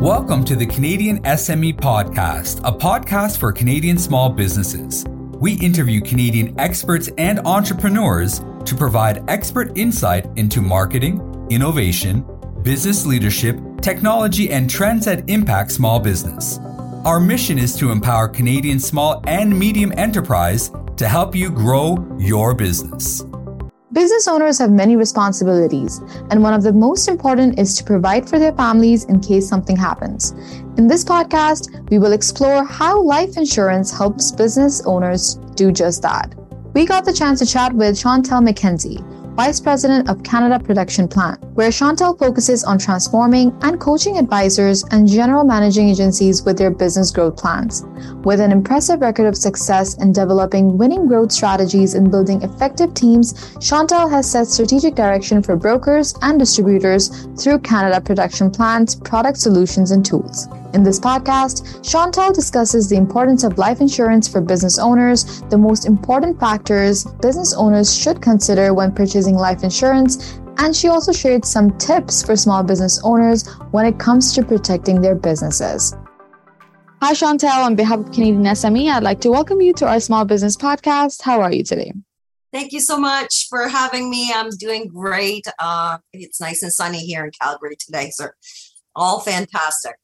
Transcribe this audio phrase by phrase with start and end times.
[0.00, 5.04] Welcome to the Canadian SME Podcast, a podcast for Canadian small businesses.
[5.06, 12.24] We interview Canadian experts and entrepreneurs to provide expert insight into marketing, innovation,
[12.62, 16.58] business leadership, technology, and trends that impact small business.
[17.04, 22.54] Our mission is to empower Canadian small and medium enterprise to help you grow your
[22.54, 23.22] business.
[23.92, 25.98] Business owners have many responsibilities,
[26.30, 29.76] and one of the most important is to provide for their families in case something
[29.76, 30.30] happens.
[30.76, 36.32] In this podcast, we will explore how life insurance helps business owners do just that.
[36.72, 39.02] We got the chance to chat with Chantel McKenzie,
[39.40, 45.08] Vice President of Canada Protection Plan, where Chantel focuses on transforming and coaching advisors and
[45.08, 47.86] general managing agencies with their business growth plans.
[48.22, 53.32] With an impressive record of success in developing winning growth strategies and building effective teams,
[53.56, 59.90] Chantel has set strategic direction for brokers and distributors through Canada Protection Plan's product solutions
[59.90, 60.48] and tools.
[60.72, 65.84] In this podcast, Chantal discusses the importance of life insurance for business owners, the most
[65.84, 71.76] important factors business owners should consider when purchasing life insurance, and she also shared some
[71.78, 75.94] tips for small business owners when it comes to protecting their businesses.
[77.02, 77.64] Hi, Chantel.
[77.64, 81.22] On behalf of Canadian SME, I'd like to welcome you to our small business podcast.
[81.22, 81.92] How are you today?
[82.52, 84.32] Thank you so much for having me.
[84.34, 85.46] I'm doing great.
[85.58, 88.28] Uh, it's nice and sunny here in Calgary today, so
[88.94, 89.96] all fantastic.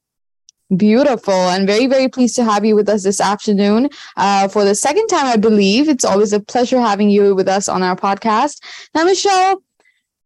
[0.75, 1.33] Beautiful.
[1.33, 5.07] And very, very pleased to have you with us this afternoon uh, for the second
[5.07, 5.87] time, I believe.
[5.87, 8.61] It's always a pleasure having you with us on our podcast.
[8.93, 9.63] Now, Michelle,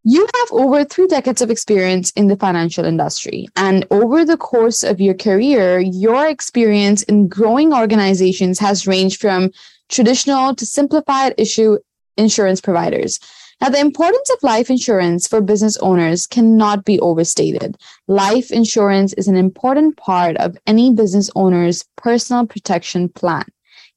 [0.03, 3.47] you have over three decades of experience in the financial industry.
[3.56, 9.52] And over the course of your career, your experience in growing organizations has ranged from
[9.89, 11.78] traditional to simplified issue
[12.17, 13.19] insurance providers.
[13.61, 17.77] Now, the importance of life insurance for business owners cannot be overstated.
[18.07, 23.45] Life insurance is an important part of any business owner's personal protection plan.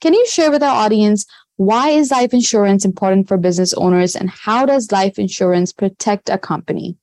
[0.03, 1.25] Can you share with our audience
[1.57, 6.37] why is life insurance important for business owners and how does life insurance protect a
[6.37, 6.99] company?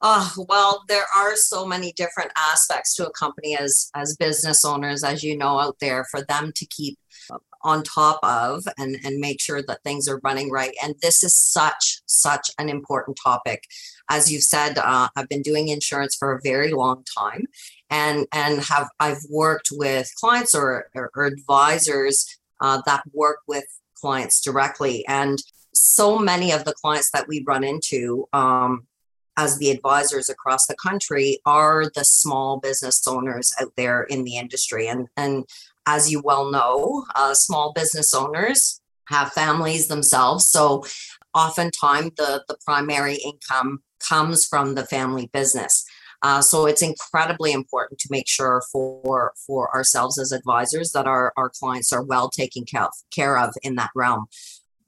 [0.00, 5.02] Oh, well, there are so many different aspects to a company as as business owners,
[5.02, 6.98] as you know, out there for them to keep
[7.64, 10.74] on top of and, and make sure that things are running right.
[10.82, 13.64] And this is such, such an important topic.
[14.10, 17.46] As you've said, uh, I've been doing insurance for a very long time
[17.90, 22.26] and, and have I've worked with clients or, or, or advisors
[22.60, 23.64] uh, that work with
[23.96, 25.04] clients directly.
[25.08, 25.38] And
[25.72, 28.86] so many of the clients that we run into um,
[29.36, 34.36] as the advisors across the country are the small business owners out there in the
[34.36, 35.44] industry and and
[35.86, 40.48] as you well know, uh, small business owners have families themselves.
[40.48, 40.84] So
[41.34, 45.84] oftentimes the, the primary income comes from the family business.
[46.22, 51.34] Uh, so it's incredibly important to make sure for for ourselves as advisors that our,
[51.36, 54.24] our clients are well taken care of, care of in that realm.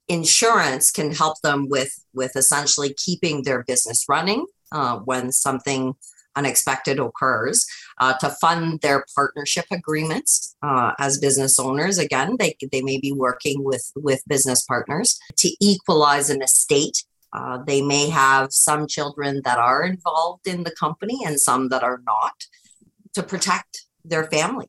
[0.09, 5.94] Insurance can help them with with essentially keeping their business running uh, when something
[6.37, 7.67] unexpected occurs
[7.99, 11.99] uh, to fund their partnership agreements uh, as business owners.
[11.99, 17.03] Again they, they may be working with with business partners to equalize an estate.
[17.33, 21.83] Uh, they may have some children that are involved in the company and some that
[21.83, 22.47] are not
[23.15, 24.67] to protect their family.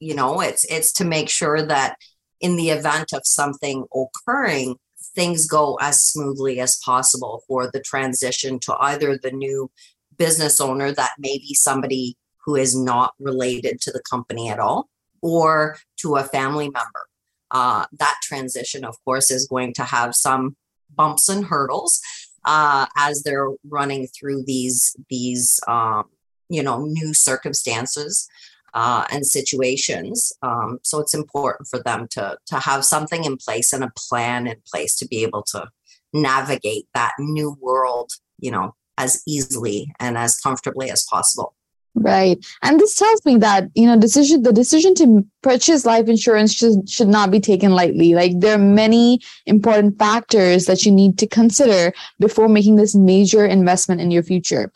[0.00, 1.96] You know it's it's to make sure that
[2.40, 4.76] in the event of something occurring
[5.14, 9.70] things go as smoothly as possible for the transition to either the new
[10.16, 14.88] business owner that may be somebody who is not related to the company at all
[15.20, 17.06] or to a family member.
[17.50, 20.56] Uh, that transition, of course, is going to have some
[20.94, 22.00] bumps and hurdles
[22.44, 26.04] uh, as they're running through these these um,
[26.48, 28.28] you know new circumstances
[28.74, 30.32] uh, and situations.
[30.42, 34.46] Um, so it's important for them to to have something in place and a plan
[34.46, 35.68] in place to be able to
[36.12, 38.12] navigate that new world.
[38.38, 41.54] You know, as easily and as comfortably as possible.
[41.94, 42.44] Right.
[42.62, 46.88] And this tells me that, you know, decision the decision to purchase life insurance should,
[46.88, 48.14] should not be taken lightly.
[48.14, 53.44] Like there are many important factors that you need to consider before making this major
[53.44, 54.70] investment in your future.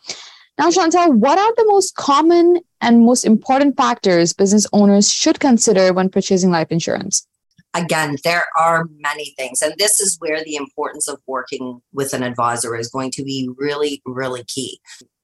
[0.59, 5.93] Now, Chantal, what are the most common and most important factors business owners should consider
[5.93, 7.27] when purchasing life insurance?
[7.75, 9.63] again, there are many things.
[9.63, 13.49] And this is where the importance of working with an advisor is going to be
[13.57, 14.81] really, really key.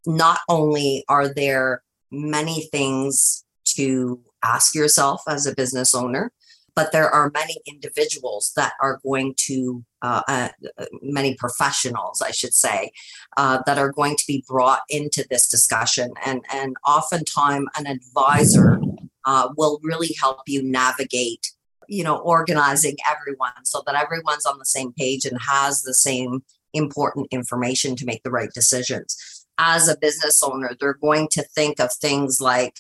[0.07, 3.45] Not only are there many things
[3.77, 6.33] to ask yourself as a business owner,
[6.79, 10.49] but there are many individuals that are going to, uh, uh,
[11.03, 12.93] many professionals, I should say,
[13.37, 16.13] uh, that are going to be brought into this discussion.
[16.25, 18.79] And, and oftentimes, an advisor
[19.25, 21.49] uh, will really help you navigate,
[21.89, 26.45] you know, organizing everyone so that everyone's on the same page and has the same
[26.75, 29.17] important information to make the right decisions.
[29.59, 32.77] As a business owner, they're going to think of things like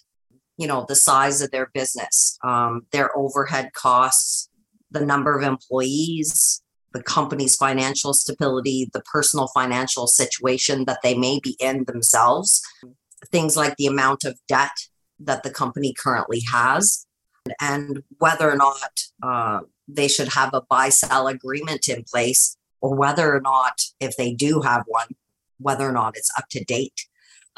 [0.58, 4.50] you know the size of their business um, their overhead costs
[4.90, 6.62] the number of employees
[6.92, 12.62] the company's financial stability the personal financial situation that they may be in themselves
[13.30, 14.76] things like the amount of debt
[15.18, 17.06] that the company currently has
[17.60, 22.94] and whether or not uh, they should have a buy sell agreement in place or
[22.94, 25.08] whether or not if they do have one
[25.60, 27.07] whether or not it's up to date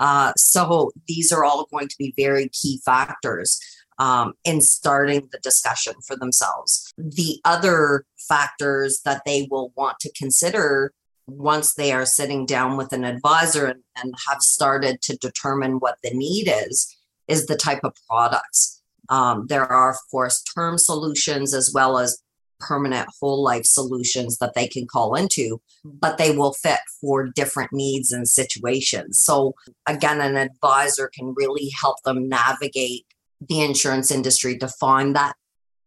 [0.01, 3.61] uh, so these are all going to be very key factors
[3.99, 6.93] um, in starting the discussion for themselves.
[6.97, 10.93] The other factors that they will want to consider
[11.27, 15.99] once they are sitting down with an advisor and, and have started to determine what
[16.03, 16.97] the need is,
[17.29, 18.83] is the type of products.
[19.11, 22.21] Um, there are, of course, term solutions as well as
[22.61, 27.73] permanent whole life solutions that they can call into, but they will fit for different
[27.73, 29.19] needs and situations.
[29.21, 29.55] So,
[29.87, 33.07] again, an advisor can really help them navigate
[33.49, 35.35] the insurance industry to find that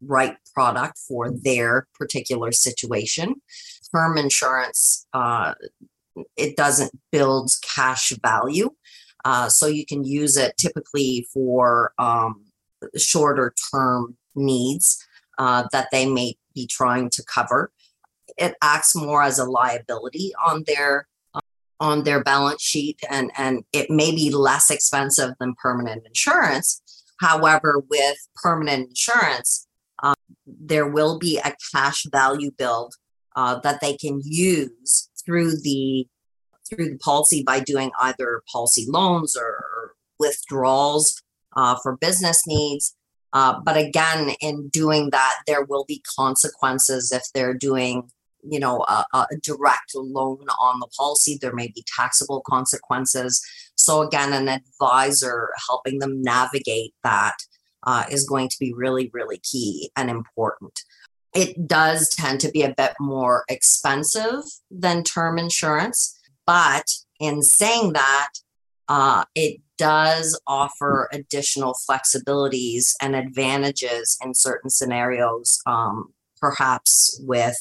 [0.02, 3.36] right product for their particular situation.
[3.96, 5.54] Term insurance, uh,
[6.36, 8.70] it doesn't build cash value.
[9.26, 12.44] Uh, so you can use it typically for um,
[12.98, 15.04] shorter term needs
[15.38, 17.72] uh, that they may be trying to cover.
[18.38, 21.08] It acts more as a liability on their
[21.80, 26.82] on their balance sheet and and it may be less expensive than permanent insurance
[27.20, 29.68] however with permanent insurance
[30.02, 30.16] um,
[30.46, 32.94] there will be a cash value build
[33.36, 36.08] uh, that they can use through the
[36.70, 41.22] through the policy by doing either policy loans or withdrawals
[41.56, 42.96] uh, for business needs
[43.34, 48.10] uh, but again, in doing that, there will be consequences if they're doing,
[48.48, 51.40] you know, a, a, direct loan on the policy.
[51.42, 53.44] There may be taxable consequences.
[53.76, 57.36] So again, an advisor helping them navigate that
[57.82, 60.80] uh, is going to be really, really key and important.
[61.34, 66.86] It does tend to be a bit more expensive than term insurance, but
[67.20, 68.30] in saying that,
[68.88, 77.58] uh, it does offer additional flexibilities and advantages in certain scenarios, um, perhaps with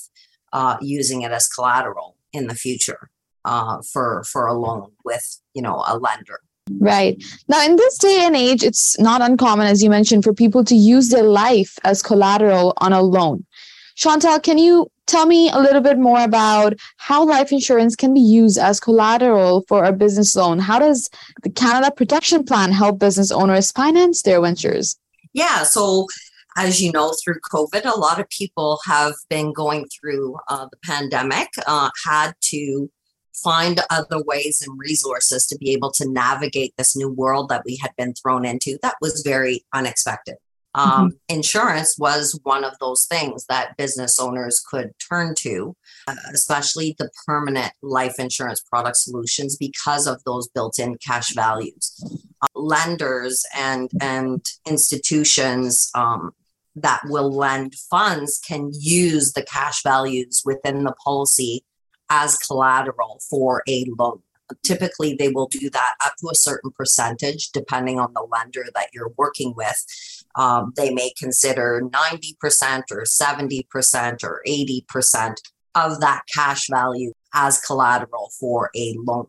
[0.52, 3.10] uh, using it as collateral in the future
[3.44, 6.38] uh, for for a loan with you know a lender.
[6.78, 7.20] Right.
[7.48, 10.76] Now, in this day and age, it's not uncommon, as you mentioned, for people to
[10.76, 13.44] use their life as collateral on a loan.
[13.94, 18.20] Chantal, can you tell me a little bit more about how life insurance can be
[18.20, 20.58] used as collateral for a business loan?
[20.58, 21.10] How does
[21.42, 24.98] the Canada Protection Plan help business owners finance their ventures?
[25.32, 26.06] Yeah, so
[26.56, 30.78] as you know, through COVID, a lot of people have been going through uh, the
[30.84, 32.90] pandemic, uh, had to
[33.34, 37.76] find other ways and resources to be able to navigate this new world that we
[37.76, 40.36] had been thrown into that was very unexpected.
[40.74, 41.08] Um, mm-hmm.
[41.28, 45.76] Insurance was one of those things that business owners could turn to,
[46.08, 52.02] uh, especially the permanent life insurance product solutions because of those built in cash values.
[52.40, 56.32] Uh, lenders and, and institutions um,
[56.74, 61.64] that will lend funds can use the cash values within the policy
[62.08, 64.22] as collateral for a loan
[64.64, 68.88] typically they will do that up to a certain percentage depending on the lender that
[68.92, 69.84] you're working with
[70.36, 75.34] um, they may consider 90% or 70% or 80%
[75.74, 79.26] of that cash value as collateral for a loan.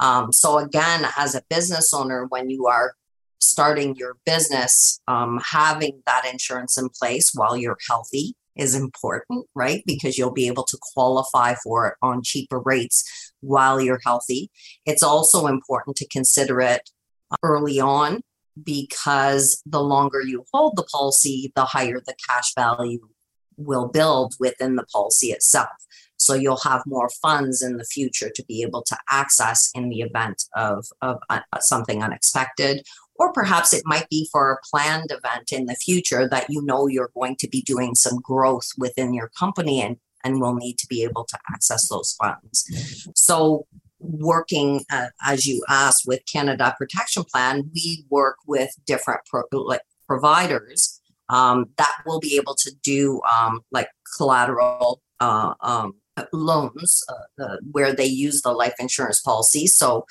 [0.00, 2.94] Um, so, again, as a business owner, when you are
[3.38, 9.82] starting your business, um, having that insurance in place while you're healthy is important, right?
[9.86, 14.50] Because you'll be able to qualify for it on cheaper rates while you're healthy.
[14.84, 16.90] It's also important to consider it
[17.42, 18.22] early on
[18.62, 23.08] because the longer you hold the policy, the higher the cash value
[23.56, 25.68] will build within the policy itself.
[26.18, 30.00] So you'll have more funds in the future to be able to access in the
[30.00, 32.86] event of, of uh, something unexpected.
[33.16, 36.86] Or perhaps it might be for a planned event in the future that you know
[36.86, 40.86] you're going to be doing some growth within your company and, and will need to
[40.86, 43.10] be able to access those funds.
[43.14, 43.66] So
[44.08, 49.82] working uh, as you asked with canada protection plan we work with different pro- like
[50.06, 55.94] providers um, that will be able to do um, like collateral uh, um,
[56.32, 57.04] loans
[57.38, 59.66] uh, where they use the life insurance policy.
[59.66, 60.06] So,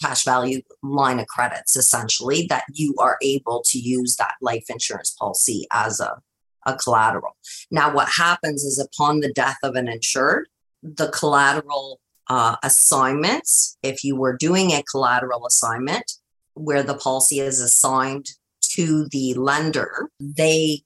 [0.00, 5.10] cash value line of credits, essentially, that you are able to use that life insurance
[5.10, 6.20] policy as a,
[6.66, 7.36] a collateral.
[7.70, 10.48] Now, what happens is upon the death of an insured,
[10.82, 16.12] the collateral uh, assignments, if you were doing a collateral assignment
[16.54, 18.26] where the policy is assigned
[18.62, 20.82] to the lender, they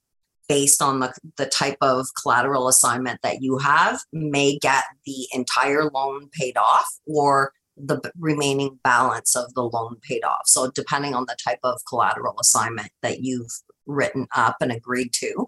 [0.49, 5.85] based on the, the type of collateral assignment that you have may get the entire
[5.91, 10.41] loan paid off or the remaining balance of the loan paid off.
[10.45, 13.51] So, depending on the type of collateral assignment that you've
[13.85, 15.47] written up and agreed to.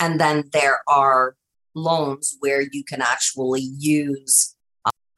[0.00, 1.34] And then there are
[1.74, 4.54] loans where you can actually use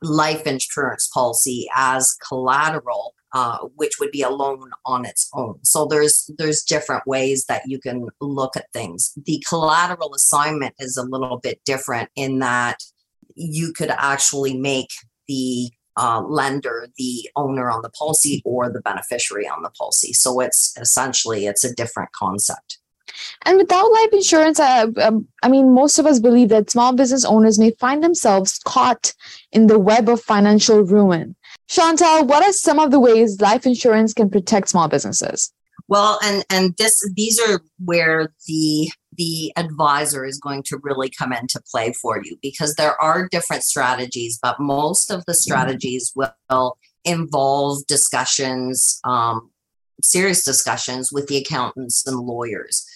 [0.03, 5.59] life insurance policy as collateral uh, which would be a loan on its own.
[5.63, 9.13] So there's there's different ways that you can look at things.
[9.25, 12.83] The collateral assignment is a little bit different in that
[13.37, 14.91] you could actually make
[15.29, 20.13] the uh, lender the owner on the policy or the beneficiary on the policy.
[20.13, 22.79] So it's essentially it's a different concept.
[23.45, 27.25] And without life insurance, uh, um, I mean, most of us believe that small business
[27.25, 29.13] owners may find themselves caught
[29.53, 31.37] in the web of financial ruin.
[31.69, 35.53] Chantal, what are some of the ways life insurance can protect small businesses?
[35.89, 41.33] Well, and and this these are where the the advisor is going to really come
[41.33, 46.79] into play for you because there are different strategies, but most of the strategies will
[47.05, 49.51] involve discussions, um,
[50.03, 52.87] serious discussions with the accountants and lawyers.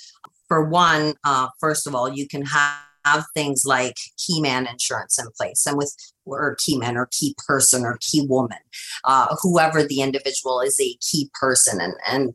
[0.49, 5.19] For one, uh, first of all, you can have have things like key man insurance
[5.19, 8.59] in place and with or key man or key person or key woman
[9.05, 11.81] uh, whoever the individual is a key person.
[11.81, 12.35] And and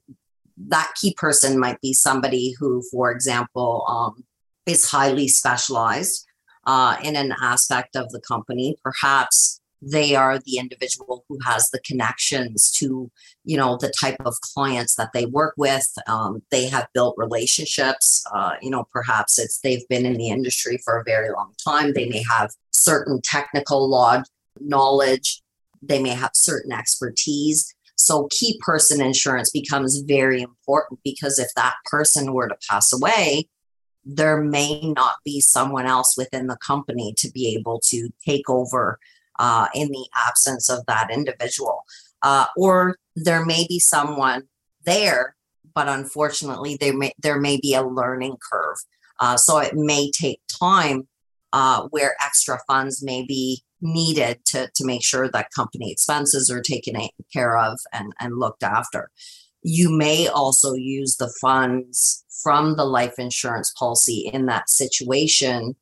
[0.68, 4.24] that key person might be somebody who for example um,
[4.66, 6.26] is highly specialized
[6.66, 8.76] uh, in an aspect of the company.
[8.84, 13.10] Perhaps they are the individual who has the connections to
[13.44, 15.88] you know the type of clients that they work with.
[16.08, 18.24] Um, they have built relationships.
[18.34, 21.94] Uh, you know perhaps it's they've been in the industry for a very long time.
[21.94, 24.24] They may have certain technical law
[24.60, 25.42] knowledge.
[25.82, 27.74] They may have certain expertise.
[27.96, 33.48] So key person insurance becomes very important because if that person were to pass away
[34.06, 38.98] there may not be someone else within the company to be able to take over
[39.40, 41.84] uh, in the absence of that individual.
[42.22, 44.44] Uh, or there may be someone
[44.86, 45.36] there,
[45.74, 48.78] but unfortunately, there may, there may be a learning curve.
[49.20, 51.08] Uh, so it may take time
[51.54, 56.62] uh, where extra funds may be needed to, to make sure that company expenses are
[56.62, 56.96] taken
[57.32, 59.10] care of and, and looked after.
[59.64, 65.76] You may also use the funds from the life insurance policy in that situation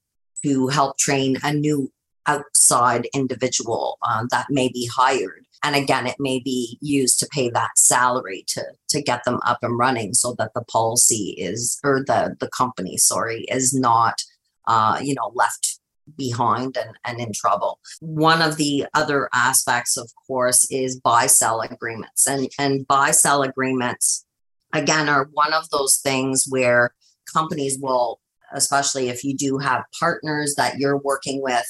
[0.43, 1.91] to help train a new
[2.27, 5.45] outside individual uh, that may be hired.
[5.63, 9.59] And again, it may be used to pay that salary to, to get them up
[9.63, 14.21] and running so that the policy is, or the, the company, sorry, is not,
[14.67, 15.79] uh, you know, left
[16.15, 17.79] behind and, and in trouble.
[17.99, 22.27] One of the other aspects, of course, is buy sell agreements.
[22.27, 24.25] And, and buy sell agreements,
[24.73, 26.93] again, are one of those things where
[27.33, 28.19] companies will,
[28.53, 31.65] especially if you do have partners that you're working with,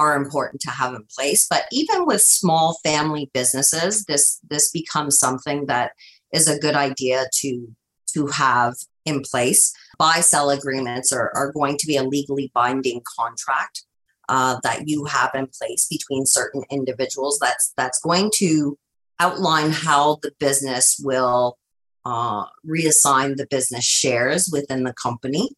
[0.00, 1.46] are important to have in place.
[1.48, 5.92] But even with small family businesses, this this becomes something that
[6.32, 7.68] is a good idea to
[8.14, 9.72] to have in place.
[9.98, 13.84] Buy sell agreements are, are going to be a legally binding contract
[14.28, 17.38] uh, that you have in place between certain individuals.
[17.40, 18.78] That's that's going to
[19.20, 21.58] outline how the business will
[22.06, 25.50] uh, reassign the business shares within the company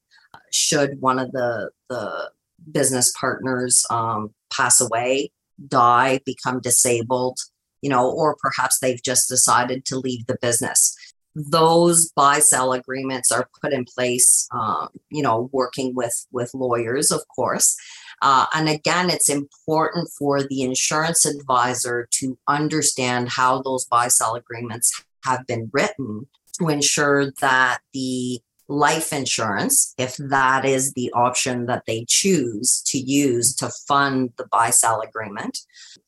[0.51, 2.31] should one of the the
[2.71, 5.31] business partners um, pass away,
[5.69, 7.39] die, become disabled,
[7.81, 10.97] you know, or perhaps they've just decided to leave the business.
[11.35, 17.11] Those buy sell agreements are put in place, um, you know, working with with lawyers,
[17.11, 17.77] of course.
[18.21, 24.35] Uh, and again, it's important for the insurance advisor to understand how those buy sell
[24.35, 26.29] agreements have been written
[26.59, 28.41] to ensure that the
[28.73, 34.47] life insurance, if that is the option that they choose to use to fund the
[34.47, 35.59] buy sell agreement,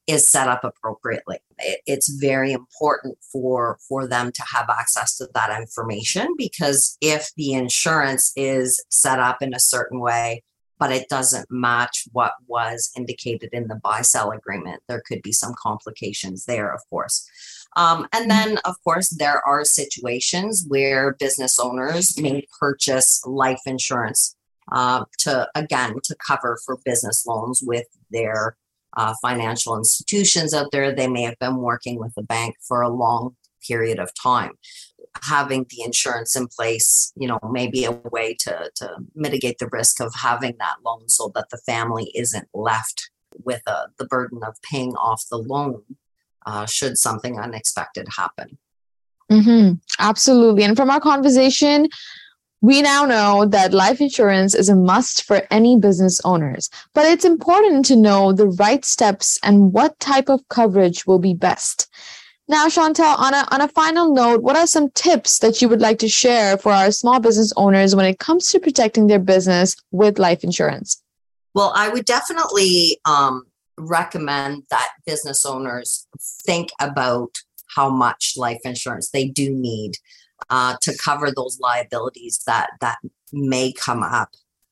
[0.06, 1.38] is set up appropriately.
[1.86, 7.52] It's very important for for them to have access to that information because if the
[7.52, 10.42] insurance is set up in a certain way
[10.76, 15.32] but it doesn't match what was indicated in the buy sell agreement there could be
[15.32, 17.26] some complications there of course
[17.76, 24.36] Um, and then, of course, there are situations where business owners may purchase life insurance
[24.72, 28.56] uh, to, again, to cover for business loans with their
[28.96, 30.94] uh, financial institutions out there.
[30.94, 34.52] They may have been working with the bank for a long period of time.
[35.22, 39.68] Having the insurance in place, you know, may be a way to, to mitigate the
[39.70, 43.10] risk of having that loan so that the family isn't left
[43.44, 45.82] with uh, the burden of paying off the loan
[46.46, 48.58] uh, should something unexpected happen.
[49.30, 49.74] Mm-hmm.
[49.98, 50.64] Absolutely.
[50.64, 51.88] And from our conversation,
[52.60, 57.24] we now know that life insurance is a must for any business owners, but it's
[57.24, 61.88] important to know the right steps and what type of coverage will be best.
[62.46, 65.80] Now, Chantel, on a, on a final note, what are some tips that you would
[65.80, 69.76] like to share for our small business owners when it comes to protecting their business
[69.90, 71.02] with life insurance?
[71.54, 73.44] Well, I would definitely um,
[73.78, 76.06] recommend that business owners
[76.46, 77.30] think about
[77.74, 79.92] how much life insurance they do need
[80.50, 82.98] uh, to cover those liabilities that that
[83.32, 84.30] may come up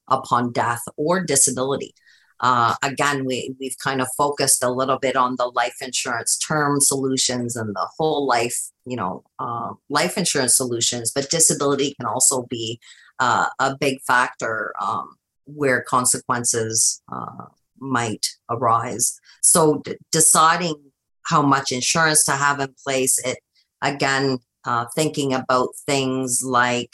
[0.08, 1.94] upon death or disability.
[2.40, 6.80] Uh, again, we we've kind of focused a little bit on the life insurance term
[6.80, 11.12] solutions and the whole life, you know, uh, life insurance solutions.
[11.14, 12.80] But disability can also be
[13.20, 17.46] uh, a big factor um, where consequences uh,
[17.82, 19.18] might arise.
[19.42, 20.76] So d- deciding
[21.24, 23.38] how much insurance to have in place, it
[23.82, 26.92] again uh, thinking about things like,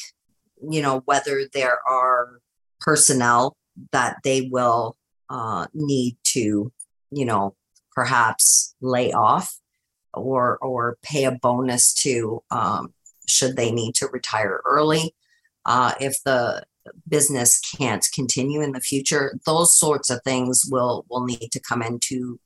[0.68, 2.40] you know, whether there are
[2.80, 3.56] personnel
[3.92, 4.96] that they will
[5.28, 6.72] uh, need to,
[7.10, 7.54] you know,
[7.92, 9.58] perhaps lay off
[10.14, 12.94] or or pay a bonus to um,
[13.26, 15.14] should they need to retire early.
[15.66, 16.64] Uh, if the
[17.08, 21.82] business can't continue in the future those sorts of things will will need to come
[21.82, 22.38] into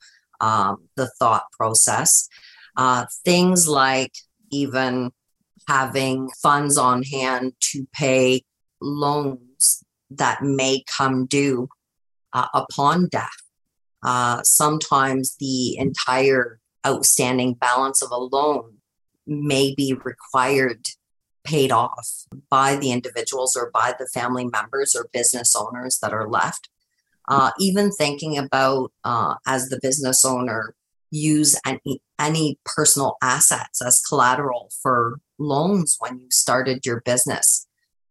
[0.43, 2.29] um, the thought process.
[2.77, 4.13] Uh, things like
[4.51, 5.11] even
[5.69, 8.43] having funds on hand to pay
[8.81, 11.69] loans that may come due
[12.33, 13.29] uh, upon death.
[14.03, 18.79] Uh, sometimes the entire outstanding balance of a loan
[19.27, 20.85] may be required
[21.45, 22.09] paid off
[22.51, 26.69] by the individuals or by the family members or business owners that are left.
[27.29, 30.75] Uh, even thinking about uh, as the business owner
[31.11, 37.67] use any, any personal assets as collateral for loans when you started your business.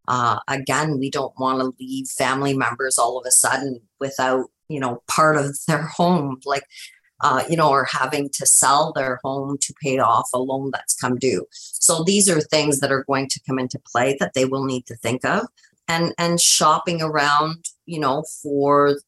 [0.08, 4.80] Uh, again, we don't want to leave family members all of a sudden without, you
[4.80, 6.40] know, part of their home.
[6.44, 6.64] Like
[7.22, 10.94] uh, you know, or having to sell their home to pay off a loan that's
[10.94, 11.46] come due.
[11.52, 14.86] So these are things that are going to come into play that they will need
[14.86, 15.46] to think of,
[15.88, 18.98] and and shopping around, you know, for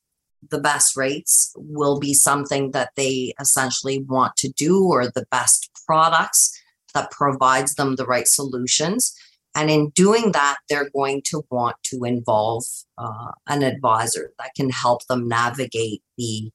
[0.50, 5.70] the best rates will be something that they essentially want to do, or the best
[5.86, 6.52] products
[6.92, 9.14] that provides them the right solutions.
[9.56, 12.64] And in doing that, they're going to want to involve
[12.98, 16.50] uh, an advisor that can help them navigate the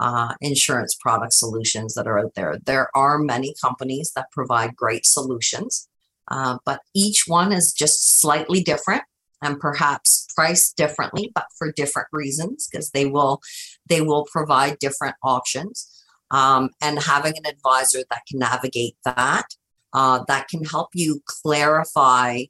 [0.00, 2.58] uh, insurance product solutions that are out there.
[2.64, 5.88] There are many companies that provide great solutions,
[6.28, 9.02] uh, but each one is just slightly different
[9.42, 13.40] and perhaps priced differently, but for different reasons because they will
[13.88, 15.88] they will provide different options.
[16.30, 19.46] Um, and having an advisor that can navigate that,
[19.92, 22.44] uh, that can help you clarify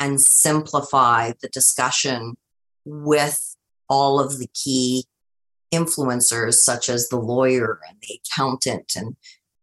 [0.00, 2.36] and simplify the discussion
[2.84, 3.56] with
[3.88, 5.04] all of the key
[5.72, 9.16] influencers such as the lawyer and the accountant and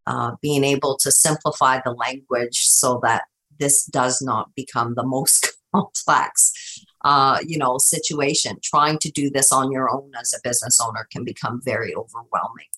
[0.07, 3.23] uh, being able to simplify the language so that
[3.59, 8.57] this does not become the most complex uh, you know situation.
[8.63, 12.71] Trying to do this on your own as a business owner can become very overwhelming.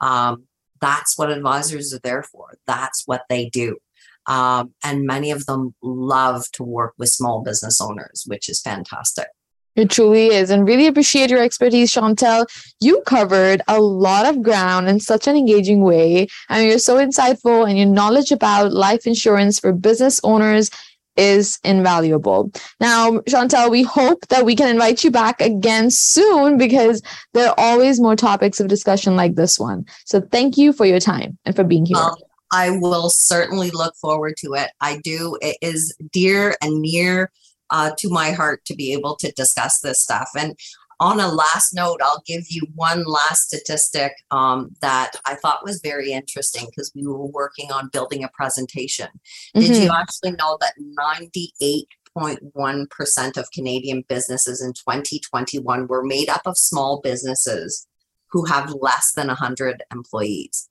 [0.00, 0.44] Um,
[0.80, 2.58] that's what advisors are there for.
[2.66, 3.78] That's what they do.
[4.26, 9.28] Um, and many of them love to work with small business owners which is fantastic
[9.76, 10.50] it truly is.
[10.50, 12.46] And really appreciate your expertise, Chantel.
[12.80, 16.28] You covered a lot of ground in such an engaging way.
[16.48, 20.70] And you're so insightful, and your knowledge about life insurance for business owners
[21.16, 22.50] is invaluable.
[22.80, 27.02] Now, Chantel, we hope that we can invite you back again soon because
[27.34, 29.84] there are always more topics of discussion like this one.
[30.06, 31.98] So thank you for your time and for being here.
[31.98, 32.16] Um,
[32.52, 34.70] I will certainly look forward to it.
[34.80, 35.38] I do.
[35.40, 37.30] It is dear and near
[37.74, 40.30] uh, to my heart to be able to discuss this stuff.
[40.38, 40.56] And
[41.00, 45.80] on a last note, I'll give you one last statistic um, that I thought was
[45.82, 49.08] very interesting because we were working on building a presentation.
[49.08, 49.60] Mm-hmm.
[49.60, 50.00] Did you mm-hmm.
[50.00, 50.74] actually know that
[52.16, 57.88] 98.1% of Canadian businesses in 2021 were made up of small businesses
[58.30, 60.68] who have less than 100 employees?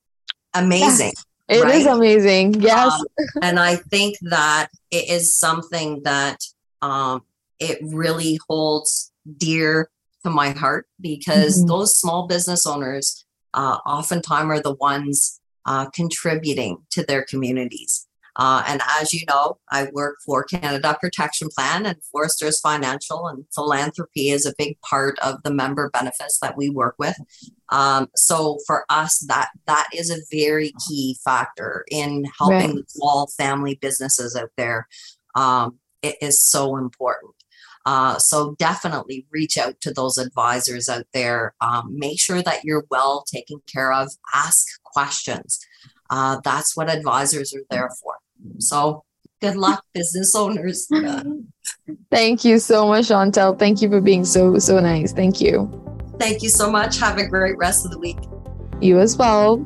[0.53, 1.11] Amazing.
[1.49, 1.75] It right?
[1.75, 2.61] is amazing.
[2.61, 2.93] Yes.
[2.93, 3.05] Um,
[3.41, 6.37] and I think that it is something that
[6.83, 7.21] um,
[7.59, 9.89] it really holds dear
[10.23, 11.67] to my heart because mm-hmm.
[11.67, 18.07] those small business owners uh, oftentimes are the ones uh, contributing to their communities.
[18.35, 23.45] Uh, and as you know, I work for Canada Protection Plan and Foresters Financial, and
[23.53, 27.15] philanthropy is a big part of the member benefits that we work with.
[27.69, 32.89] Um, so for us, that that is a very key factor in helping right.
[32.89, 34.87] small family businesses out there.
[35.35, 37.33] Um, it is so important.
[37.85, 41.53] Uh, so definitely reach out to those advisors out there.
[41.59, 44.09] Um, make sure that you're well taken care of.
[44.33, 45.59] Ask questions.
[46.09, 48.15] Uh, that's what advisors are there for.
[48.59, 49.03] So
[49.41, 50.87] good luck, business owners.
[52.11, 53.57] Thank you so much, Chantel.
[53.57, 55.11] Thank you for being so, so nice.
[55.11, 55.69] Thank you.
[56.19, 56.99] Thank you so much.
[56.99, 58.17] Have a great rest of the week.
[58.79, 59.57] You as well.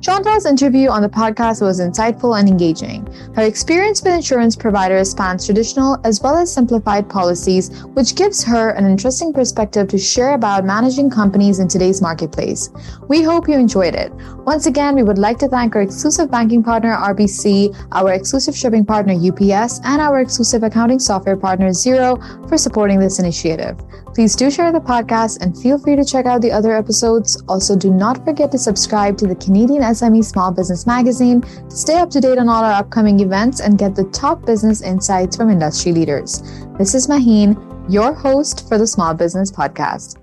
[0.00, 3.06] Chantal's interview on the podcast was insightful and engaging.
[3.34, 8.70] Her experience with insurance providers spans traditional as well as simplified policies, which gives her
[8.70, 12.68] an interesting perspective to share about managing companies in today's marketplace.
[13.08, 14.12] We hope you enjoyed it.
[14.44, 18.84] Once again, we would like to thank our exclusive banking partner, RBC, our exclusive shipping
[18.84, 23.80] partner, UPS, and our exclusive accounting software partner, Xero for supporting this initiative.
[24.14, 27.42] Please do share the podcast and feel free to check out the other episodes.
[27.48, 31.96] Also, do not forget to subscribe to the Canadian SME Small Business Magazine to stay
[31.96, 35.50] up to date on all our upcoming events and get the top business insights from
[35.50, 36.42] industry leaders.
[36.78, 37.56] This is Maheen,
[37.88, 40.18] your host for the Small Business Podcast.